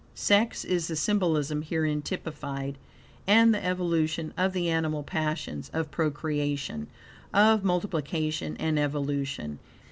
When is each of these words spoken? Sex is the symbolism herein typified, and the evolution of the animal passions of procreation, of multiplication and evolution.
Sex 0.15 0.65
is 0.65 0.87
the 0.87 0.95
symbolism 0.95 1.61
herein 1.61 2.01
typified, 2.01 2.79
and 3.27 3.53
the 3.53 3.63
evolution 3.63 4.33
of 4.35 4.51
the 4.51 4.67
animal 4.67 5.03
passions 5.03 5.69
of 5.75 5.91
procreation, 5.91 6.87
of 7.35 7.63
multiplication 7.63 8.57
and 8.57 8.79
evolution. 8.79 9.59